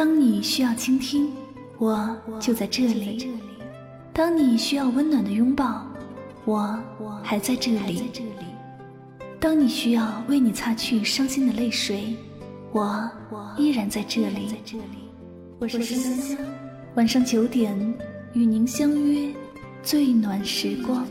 [0.00, 1.30] 当你需要倾听，
[1.76, 3.28] 我就在这里；
[4.14, 5.84] 当你需要温暖的拥抱，
[6.46, 6.80] 我
[7.22, 8.04] 还在这里；
[9.38, 12.16] 当你需要为你擦去伤心的泪水，
[12.72, 13.10] 我
[13.58, 14.54] 依然在这里。
[15.58, 16.38] 我是香香，
[16.94, 17.76] 晚上九点
[18.32, 19.30] 与您相约，
[19.82, 21.06] 最暖时光。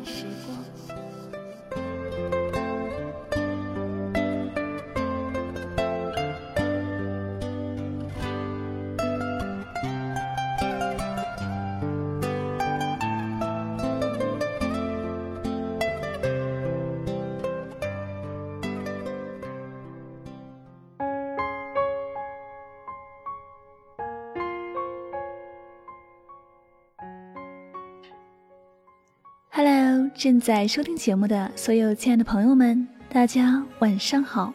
[30.20, 34.54] 正在收听节目的所有亲爱的朋友们，大家晚上好！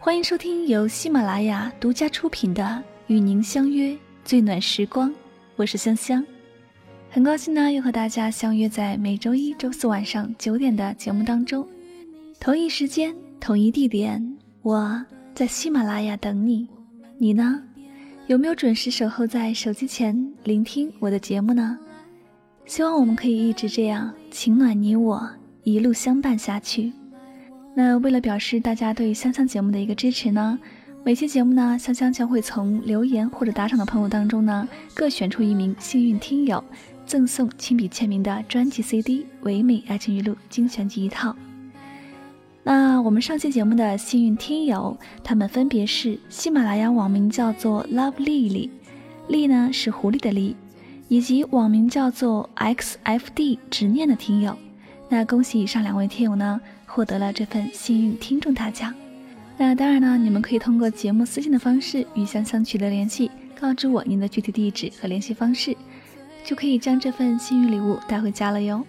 [0.00, 2.64] 欢迎收听由喜马拉雅独家出品的
[3.06, 5.08] 《与您相约最暖时光》，
[5.54, 6.26] 我是香香，
[7.08, 11.64] 很高兴呢又和大家相约在每周一周四晚上九点的节目当中，
[12.40, 15.00] 同一时间，同一地点，我
[15.36, 16.66] 在喜马拉雅等你，
[17.16, 17.62] 你呢？
[18.26, 21.78] 有没有准时守候在手机前聆听我的节目呢？
[22.64, 25.26] 希望我们可以一直这样情暖你我，
[25.62, 26.92] 一路相伴下去。
[27.74, 30.58] 那为了表示大家对香香节目的一个支持呢，
[31.02, 36.62] 每期节目呢，香香将会从留言或者打赏的朋友当中呢，各选出一名幸运听友，
[37.06, 41.34] 赠送亲笔签名的专辑 CD《唯美爱情语录精选集》一套。
[42.62, 48.70] 那我们上期节目的幸运听友，他们分别是喜马拉雅网名叫做 Love 丽丽，
[49.28, 50.54] 丽呢是狐狸的丽。
[51.08, 54.56] 以及网名叫做 xfd 执念的听友，
[55.08, 58.92] 那恭喜以上两位听友呢，获得了这份幸运听众大奖。
[59.56, 65.76] 那当然呢，你们可以通过节目私信的方式与香香取得联系，告知我您的具体地址和联系方式，
[66.44, 68.84] 就可以将这份幸运礼物带回家了哟。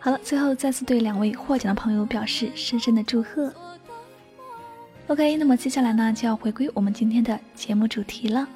[0.00, 3.52] 好了，最后再次对两位获奖的朋友表示深深的祝贺。
[5.08, 8.48] OK，那么接下来呢，就要回归我们今天的节目主题了。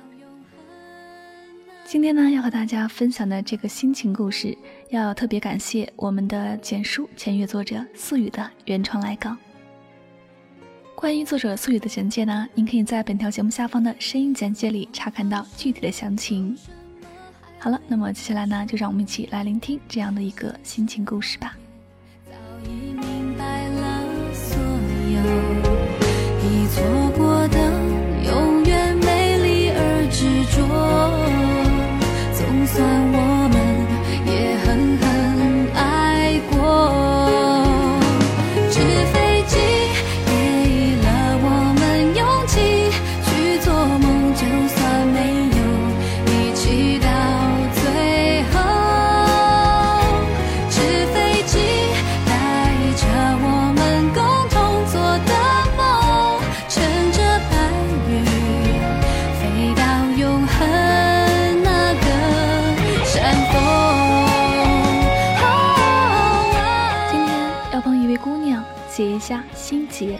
[1.92, 4.56] 今天呢，要和大家分享的这个心情故事，
[4.88, 9.36] 要特别感谢我们的简书签约作者素雨的原创来稿。
[10.94, 16.56] 关于作者素雨的简介呢，您可以在本条节目下方的声音简介里查看到具体的详情。
[17.58, 21.54] 好了，那么接下来呢，就让我们一起来聆听这样的一个心情故事吧。
[22.24, 22.32] 早
[22.64, 24.58] 已明白了所
[25.12, 25.20] 有，
[26.40, 27.11] 已错
[68.94, 70.18] 解一下心结，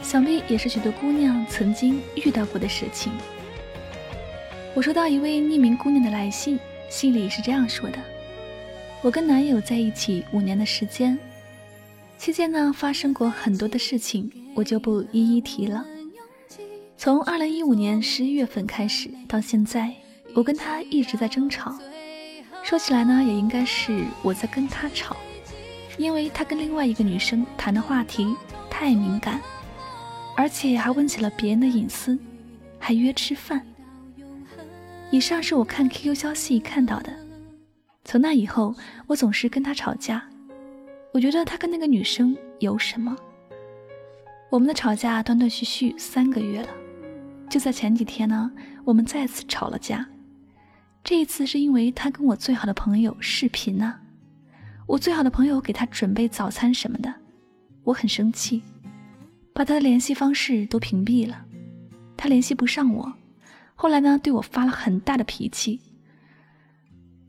[0.00, 3.12] 想必也是许多姑娘曾经遇到过的事情。
[4.74, 6.56] 我收到一位匿名姑娘的来信，
[6.88, 7.98] 信里是这样说的：
[9.02, 11.18] 我跟男友在一起五年的时间，
[12.16, 15.84] 期间呢发生过很多的事情，我就不一一提了。
[16.96, 19.92] 从二零一五年十一月份开始到现在，
[20.32, 21.76] 我跟他一直在争吵。
[22.62, 25.16] 说起来呢，也应该是我在跟他吵。
[26.00, 28.34] 因为他跟另外一个女生谈的话题
[28.70, 29.38] 太敏感，
[30.34, 32.18] 而且还问起了别人的隐私，
[32.78, 33.60] 还约吃饭。
[35.10, 37.14] 以上是我看 QQ 消息看到的。
[38.02, 38.74] 从那以后，
[39.06, 40.26] 我总是跟他吵架。
[41.12, 43.14] 我觉得他跟那个女生有什么？
[44.48, 46.68] 我们的吵架断断续续三个月了。
[47.50, 48.50] 就在前几天呢，
[48.86, 50.08] 我们再次吵了架。
[51.04, 53.96] 这一次是因为他跟我最好的朋友视频呢。
[54.90, 57.14] 我最好的朋友给他准备早餐什么的，
[57.84, 58.60] 我很生气，
[59.52, 61.46] 把他的联系方式都屏蔽了，
[62.16, 63.12] 他联系不上我。
[63.76, 65.80] 后来呢，对我发了很大的脾气。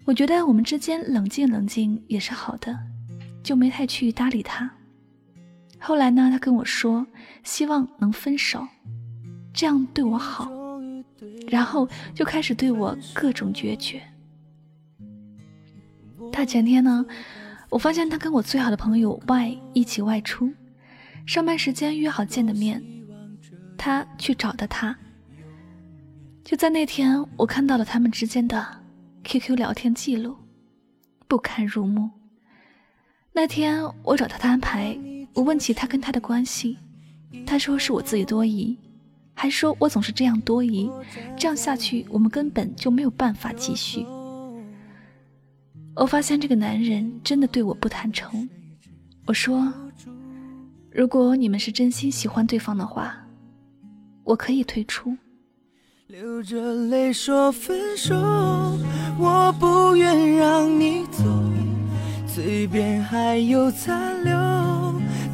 [0.06, 2.76] 我觉得我们之间冷静冷静也是好的，
[3.44, 4.68] 就没太去搭理他。
[5.78, 7.06] 后来呢，他跟我说
[7.44, 8.68] 希望能分手，
[9.54, 10.52] 这样对我好，
[11.48, 14.02] 然后就开始对我各种决绝。
[16.32, 17.06] 大前天呢。
[17.72, 20.52] 我发现他跟我最好的朋友 Y 一起外出，
[21.26, 22.84] 上班时间约好见的面，
[23.78, 24.96] 他去找的他。
[26.44, 28.84] 就在那天，我看到了他们之间的
[29.24, 30.36] QQ 聊天记录，
[31.30, 32.10] 不堪入目。
[33.32, 35.00] 那天我找他摊牌，
[35.34, 36.78] 我问起他跟他的关系，
[37.46, 38.78] 他说是我自己多疑，
[39.34, 40.92] 还说我总是这样多疑，
[41.38, 44.06] 这样下去我们根本就没有办法继续。
[45.96, 48.50] 我发现这个男人真的对我不坦诚。
[49.26, 49.72] 我说，
[50.90, 53.16] 如果你们是真心喜欢对方的话，
[54.24, 55.16] 我可以退出。
[56.08, 58.16] 流着泪说分手，
[59.18, 61.24] 我不愿让你走，
[62.26, 64.34] 嘴边还有残留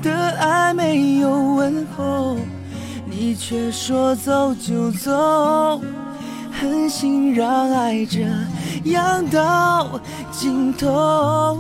[0.04, 2.38] 的爱没有问候，
[3.06, 5.81] 你却说走就走，
[6.51, 8.21] 狠心让爱这
[8.89, 9.99] 样到
[10.31, 11.57] 尽头，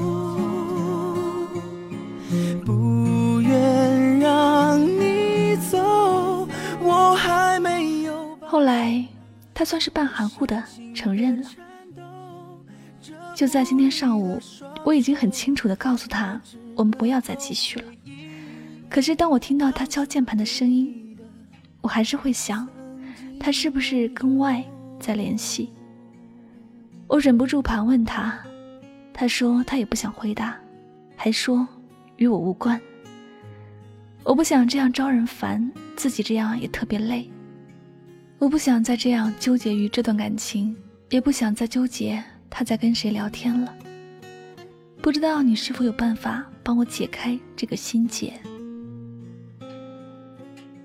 [2.65, 6.47] 不愿让你走，
[6.81, 8.37] 我还没有。
[8.41, 9.05] 后来，
[9.53, 10.63] 他算是半含糊的
[10.93, 11.47] 承认了。
[13.35, 14.39] 就在今天上午，
[14.83, 16.41] 我已经很清楚的告诉他，
[16.75, 17.85] 我们不要再继续了。
[18.89, 21.15] 可是当我听到他敲键盘的声音，
[21.81, 22.67] 我还是会想，
[23.39, 24.65] 他是不是跟 Y
[24.99, 25.69] 在联系？
[27.07, 28.37] 我忍不住盘问他，
[29.13, 30.57] 他说他也不想回答，
[31.15, 31.65] 还说
[32.17, 32.79] 与我无关。
[34.23, 37.29] 我不想这样招人烦，自己这样也特别累。
[38.39, 40.75] 我不想再这样纠结于这段感情，
[41.09, 43.73] 也不想再纠结他在跟谁聊天了。
[45.01, 48.33] 不知道你是否有办法帮我解开这个心结？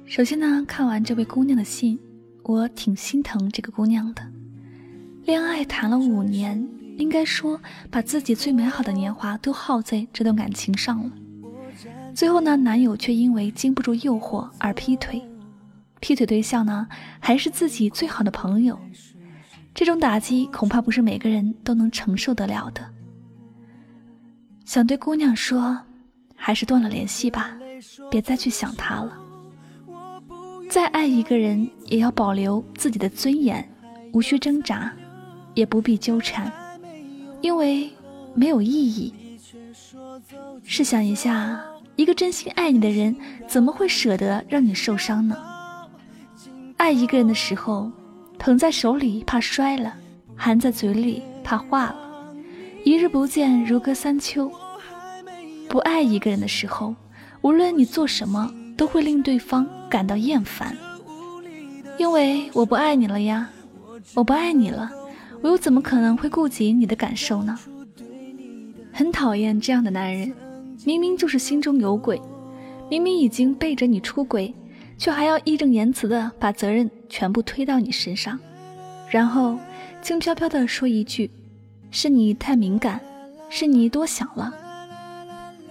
[0.06, 1.98] 首先呢，看完这位姑娘的信，
[2.44, 4.22] 我挺心疼这个姑娘的。
[5.24, 7.60] 恋爱谈了五年，应该说
[7.90, 11.12] 把自己最美好的年华都耗在这段感情上了。
[12.12, 15.22] 最后呢，男友却因为经不住诱惑而劈腿。
[16.00, 16.88] 劈腿对象呢，
[17.20, 18.76] 还是自己最好的朋友，
[19.72, 22.84] 这种打击恐怕不是每个人都能承受得了的。
[24.64, 25.78] 想对姑娘说，
[26.34, 27.56] 还是断了联系吧，
[28.10, 29.16] 别再去想他了。
[30.68, 33.66] 再爱一个人，也要保留自己的尊严，
[34.12, 34.92] 无需挣扎，
[35.54, 36.52] 也不必纠缠，
[37.40, 37.90] 因为
[38.34, 39.12] 没有意义。
[40.64, 41.62] 试想一下，
[41.96, 43.16] 一个真心爱你的人，
[43.46, 45.36] 怎么会舍得让你受伤呢？
[46.76, 47.90] 爱一个人的时候，
[48.38, 49.94] 捧在手里怕摔了，
[50.36, 51.96] 含在嘴里怕化了，
[52.84, 54.50] 一日不见如隔三秋。
[55.68, 56.94] 不爱一个人的时候，
[57.40, 60.76] 无论你做什么，都会令对方感到厌烦。
[61.98, 63.48] 因为我不爱你了呀，
[64.14, 64.90] 我不爱你了，
[65.42, 67.58] 我又怎么可能会顾及你的感受呢？
[68.92, 70.32] 很讨厌这样的男人，
[70.84, 72.20] 明明就是心中有鬼，
[72.88, 74.54] 明明已经背着你出轨。
[74.98, 78.38] 却还要义正言辞的把责任全部推到你身上，
[79.10, 79.58] 然后
[80.00, 81.28] 轻飘飘的说一句
[81.90, 83.00] ：“是你太敏感，
[83.48, 84.54] 是你多想了。”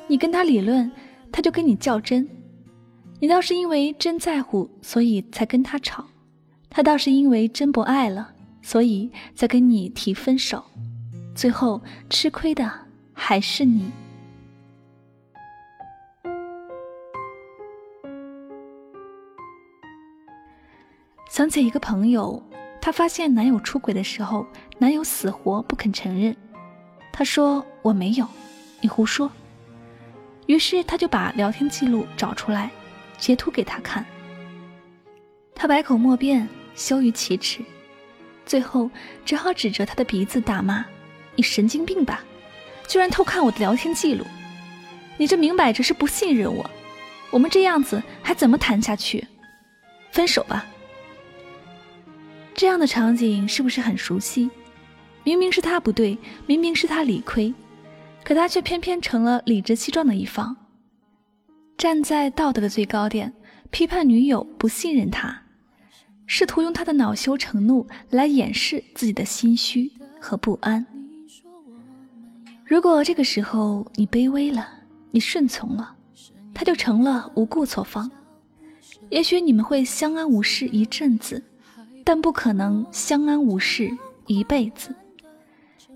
[0.07, 0.91] 你跟他理论，
[1.31, 2.27] 他就跟你较真。
[3.21, 6.03] 你倒是因为真在乎，所以才跟他吵；
[6.69, 10.63] 他倒是因为真不爱了，所以在跟你提分手。
[11.33, 12.71] 最后吃亏的
[13.13, 13.91] 还是你。
[21.29, 22.43] 想起一个朋友，
[22.81, 24.45] 她发现男友出轨的时候，
[24.77, 26.35] 男友死活不肯承认。
[27.13, 28.27] 她说：“我没有，
[28.81, 29.31] 你胡说。”
[30.47, 32.69] 于是她就把聊天记录找出来，
[33.17, 34.05] 截图给他看。
[35.55, 37.63] 他百口莫辩，羞于启齿，
[38.51, 38.91] 最后
[39.23, 40.85] 只好指着他的鼻子大骂
[41.37, 42.21] ：“你神经病吧！
[42.85, 44.25] 居然偷看我的聊天记录！
[45.15, 46.69] 你这明摆着是不信任我！
[47.29, 49.25] 我们这样子还怎么谈下去？
[50.11, 50.65] 分手吧！”
[52.53, 54.51] 这样的场景是不是很熟悉？
[55.23, 57.53] 明明是他不对，明明是他理亏，
[58.21, 60.53] 可他却偏偏成了理直气壮的一方，
[61.77, 63.31] 站在道德的最高点，
[63.69, 65.41] 批判女友不信任他，
[66.33, 70.85] 试图用他的恼羞成怒来掩饰自己的心虚和不安。
[72.63, 74.65] 如果这个时候你卑微了，
[75.11, 75.93] 你顺从了，
[76.53, 78.09] 他就成了无故错方，
[79.09, 81.43] 也许你们会相安无事一阵子。
[82.05, 83.91] 但不可能相安无事
[84.25, 84.95] 一辈子，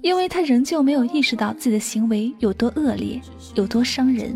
[0.02, 3.22] 因为他仍旧没有意识到自己的行为有多恶劣，
[3.54, 4.36] 有多伤人。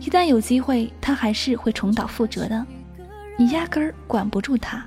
[0.00, 2.66] 一旦有机会，他还是会重蹈覆辙的。
[3.36, 4.84] 你压根儿管不住他。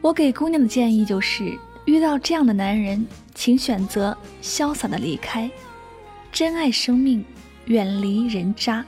[0.00, 5.50] 我给姑娘的建议就是：遇到这样的男人，请选择潇洒的离开，
[6.30, 7.24] 珍爱生命，
[7.64, 8.84] 远离人渣。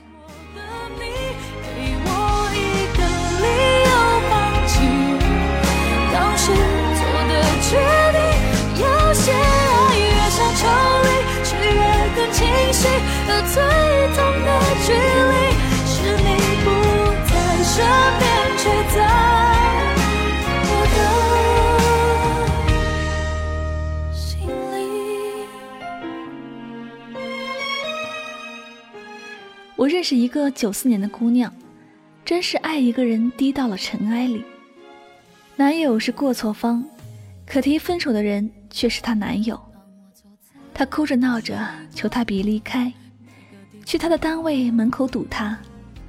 [29.81, 31.51] 我认识一个九四年的姑娘，
[32.23, 34.43] 真是爱一个人低到了尘埃里。
[35.55, 36.85] 男友是过错方，
[37.47, 39.59] 可提分手的人却是她男友。
[40.71, 42.93] 她哭着闹着求他别离开，
[43.83, 45.57] 去他的单位门口堵他，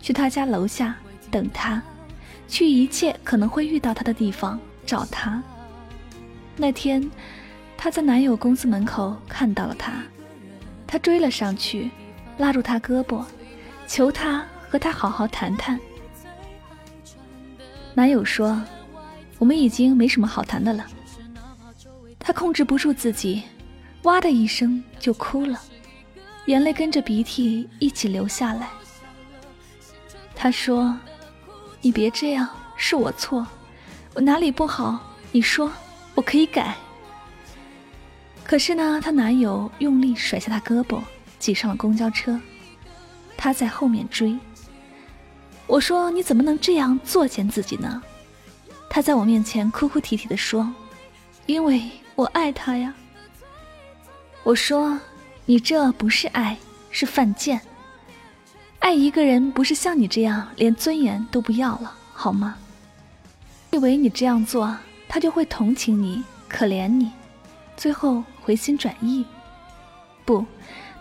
[0.03, 0.95] 去他家楼下
[1.31, 1.83] 等他，
[2.47, 5.43] 去一切可能会遇到他的地方找他。
[6.59, 7.11] 那天，
[7.79, 9.95] 她在男友公司门口看到了他，
[10.87, 11.91] 她追了上去，
[12.37, 13.25] 拉住他胳膊，
[13.93, 15.79] 求他和他好好谈谈。
[17.93, 18.59] 男友说
[19.39, 20.87] ：“我们已经没什么好谈的了。”
[22.19, 23.43] 她控制不住自己，
[24.05, 25.61] 哇的一声就哭了，
[26.47, 28.71] 眼泪跟着鼻涕一起流下来。
[30.35, 30.99] 他说
[31.83, 33.47] ：“你别这样，是我错，
[34.15, 34.99] 我哪里不好？
[35.33, 35.71] 你说。”
[36.15, 36.77] 我可以改，
[38.45, 41.03] 可是呢，她男友用力甩下她胳膊，
[41.39, 42.39] 挤上了公交车，
[43.43, 44.39] 他在后面追。
[45.67, 48.01] 我说：“你怎么能这样作践自己呢？”
[48.89, 50.73] 他在我面前哭哭啼啼的说
[51.47, 51.83] ：“因为
[52.15, 52.95] 我爱他呀。”
[54.45, 54.97] 我说
[55.45, 56.57] ：“你这不是爱，
[56.93, 57.61] 是犯贱。
[58.79, 62.55] 爱一个人不是像你这样连尊严都不要了，好吗？
[63.73, 64.73] 以为你这样做。”
[65.09, 67.11] 他就会同情你，可怜你，
[67.77, 69.27] 最后回心转意。
[70.25, 70.47] 不，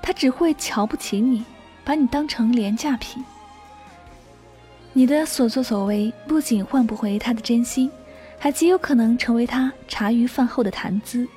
[0.01, 1.45] 他只会瞧不起你，
[1.83, 3.23] 把你当成廉价品。
[4.93, 7.89] 你的所作所为不仅换不回他的真心，
[8.37, 11.27] 还极有可能成为他茶余饭后的谈资。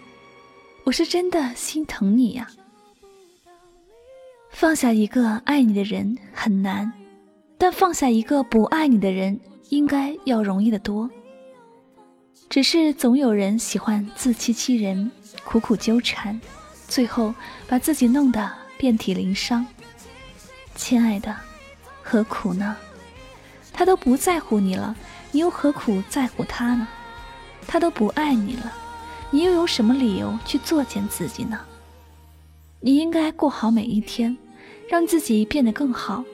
[0.85, 2.49] 我是真的心疼你呀。
[4.51, 6.93] 放下一个爱你的人很难，
[7.57, 9.39] 但放下一个不爱你的人
[9.71, 11.11] 应该要容易得多。
[12.49, 15.11] 只是总有人喜欢自欺欺人，
[15.45, 16.41] 苦苦纠缠，
[16.87, 17.35] 最后
[17.67, 19.67] 把自己弄得遍体鳞伤。
[20.75, 21.35] 亲爱的，
[22.03, 22.77] 何苦呢？
[23.73, 24.95] 他都不在乎你了，
[25.33, 26.87] 你又何苦在乎他呢？
[27.67, 28.73] 他都不爱你了，
[29.31, 31.61] 你又有什么理由去作践自己呢？
[32.81, 34.37] 你应该过好每一天，
[34.89, 36.25] 让自己变得更好，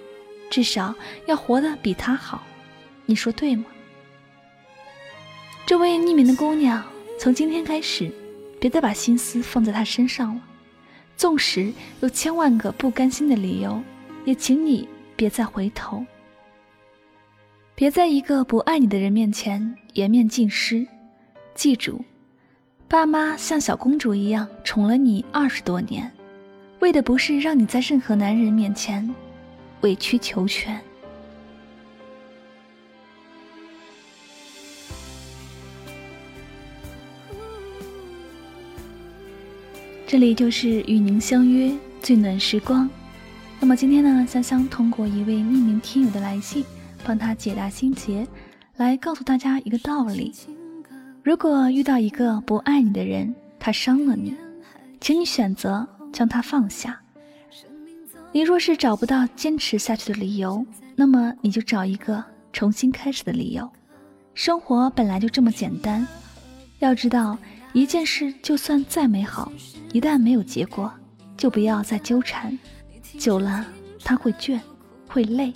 [0.51, 0.95] 至少
[1.27, 2.43] 要活得比他好。
[3.07, 3.65] 你说对吗？
[5.65, 6.83] 这位匿名的姑娘，
[7.19, 8.11] 从今天开始，
[8.59, 10.41] 别再把心思放在他身上了。
[11.17, 13.81] 纵使有千万个不甘心的理由，
[14.31, 16.07] 也请你别再回头。
[17.75, 20.87] 别在一个不爱你的人面前颜面尽失。
[21.53, 22.05] 记住，
[22.87, 26.09] 爸妈像小公主一样宠了你二十多年，
[26.79, 29.13] 为的不是让你在任何男人面前
[29.81, 30.81] 委曲求全。
[40.07, 42.89] 这里就是与您相约最暖时光。
[43.63, 46.65] 那么今天呢，香香通过一位匿名听友的来信，
[47.05, 48.27] 帮他解答心结，
[48.77, 50.35] 来告诉大家一个道理：
[51.23, 54.35] 如果遇到一个不爱你的人，他伤了你，
[54.99, 56.99] 请你选择将他放下。
[58.33, 60.65] 你若是找不到坚持下去的理由，
[60.97, 62.25] 那么你就找一个
[62.55, 63.71] 重新开始的理由。
[64.33, 66.07] 生活本来就这么简单，
[66.79, 67.37] 要知道
[67.75, 69.53] 一件事就算再美好。
[69.93, 70.91] 一旦没有结果，
[71.37, 72.59] 就不要再纠缠，
[73.19, 73.67] 久了
[74.05, 74.59] 他会倦，
[75.09, 75.53] 会累。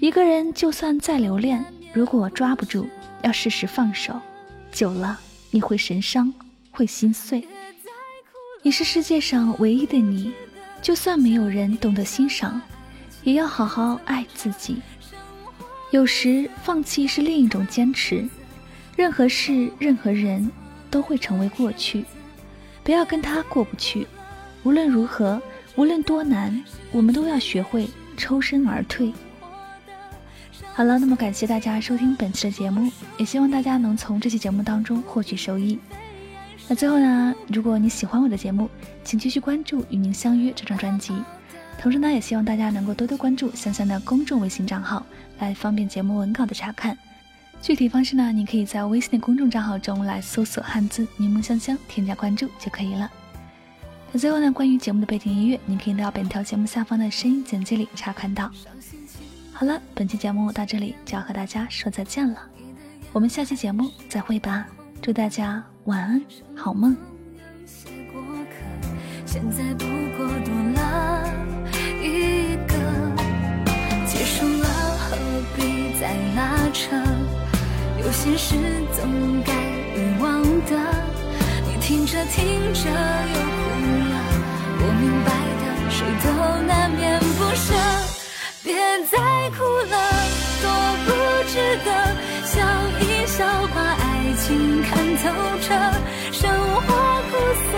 [0.00, 2.86] 一个人就算再留恋，如果抓不住，
[3.22, 4.18] 要适时放手，
[4.72, 5.18] 久了
[5.50, 6.32] 你会神伤，
[6.70, 7.46] 会心碎。
[8.62, 10.32] 你是世界上唯一的你，
[10.80, 12.60] 就算没有人懂得欣赏，
[13.24, 14.76] 也要好好爱自己。
[15.90, 18.26] 有时放弃是另一种坚持。
[18.96, 20.50] 任何事，任何人，
[20.90, 22.04] 都会成为过去。
[22.82, 24.06] 不要跟他过不去，
[24.62, 25.40] 无论如何，
[25.80, 29.10] 无论多难，我们都要学会抽身而退。
[30.74, 35.78] 好了，那么感谢大家收听本期的节目，也希望大家能从这期节目当中获取收益。
[36.68, 38.68] 那最后呢，如果你喜欢我的节目，
[39.02, 41.14] 请继续关注《与您相约》这张专辑。
[41.78, 45.02] 同时呢，也希望大家能够多多关注香香的公众微信账号，
[45.38, 46.94] 来方便节目文稿的查看。
[47.62, 48.30] 具体方式呢？
[48.32, 53.10] 你可以在微信的公众账号中来搜索汉字“柠檬香香”，添加关注就可以了。
[54.12, 58.50] 那最后呢，关于节目的背景音乐，你可以到本条节目下方的声音简介里查看到。
[59.52, 62.40] 好了，本期节目到这里就要和大家说再见了，
[63.12, 64.66] 我们下期节目再会吧！
[65.00, 66.22] 祝大家晚安，
[66.56, 66.96] 好梦。
[69.24, 69.84] 现在不
[70.16, 71.32] 过多了
[72.02, 72.74] 一个，
[74.08, 74.66] 结束了，
[74.98, 75.16] 何
[75.56, 76.96] 必再拉扯？
[78.00, 78.56] 有些事
[78.92, 79.54] 总该
[79.94, 80.74] 遗忘的，
[81.90, 82.38] 听着听
[82.72, 83.62] 着又哭
[84.10, 84.14] 了。
[84.78, 85.28] 我明白
[85.58, 86.30] 的，谁都
[86.62, 87.74] 难免不舍。
[88.62, 88.70] 别
[89.10, 89.18] 再
[89.58, 89.58] 哭
[89.90, 89.98] 了，
[90.62, 90.70] 多
[91.04, 91.10] 不
[91.50, 91.90] 值得。
[92.46, 92.62] 笑
[93.02, 93.42] 一笑，
[93.74, 94.06] 把爱
[94.38, 95.34] 情看透
[95.66, 95.74] 彻。
[96.30, 96.94] 生活
[97.26, 97.74] 苦涩，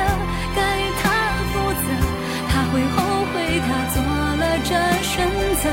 [0.55, 0.61] 该
[1.01, 1.09] 他
[1.49, 1.89] 负责，
[2.53, 3.01] 他会后
[3.33, 3.97] 悔，他做
[4.37, 4.77] 了这
[5.09, 5.25] 选
[5.57, 5.65] 择。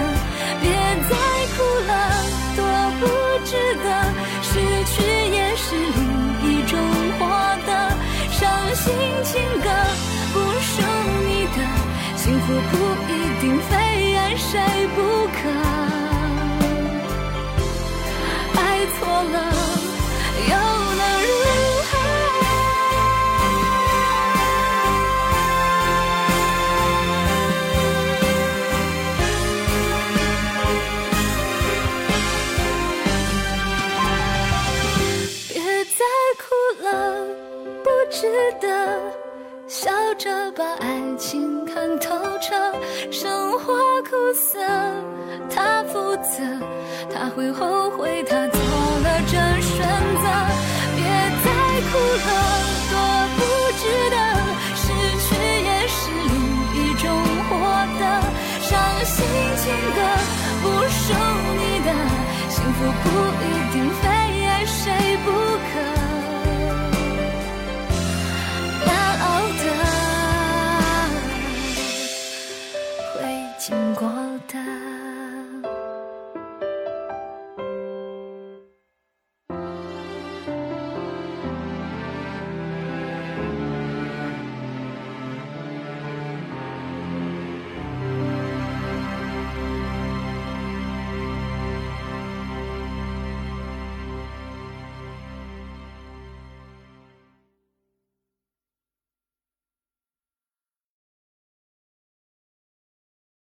[0.61, 0.71] 别
[1.09, 1.11] 再
[1.57, 1.91] 哭了，
[2.55, 2.63] 多
[3.01, 3.03] 不
[3.43, 3.51] 值
[3.83, 3.87] 得。
[4.41, 4.55] 失
[4.95, 5.28] 去
[38.39, 38.67] 不值得。
[39.67, 42.55] 笑着把爱情看透彻，
[43.11, 44.57] 生活苦涩，
[45.53, 46.41] 他负责，
[47.13, 48.59] 他会后悔，他做
[49.03, 50.25] 了这选择。
[50.95, 51.03] 别
[51.43, 51.47] 再
[51.91, 52.29] 哭了，
[52.89, 52.93] 多
[53.35, 53.39] 不
[53.77, 54.17] 值得，
[54.75, 54.83] 失
[55.25, 55.27] 去
[55.67, 56.33] 也是另
[56.73, 57.03] 一种
[57.49, 57.51] 获
[57.99, 58.03] 得。
[58.61, 58.71] 伤
[59.05, 59.15] 心
[59.57, 59.63] 情
[59.95, 59.97] 歌
[60.63, 61.13] 不属
[61.57, 61.89] 你的，
[62.49, 63.18] 幸福不。